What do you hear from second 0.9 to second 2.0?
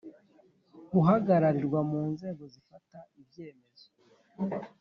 Guhagararirwa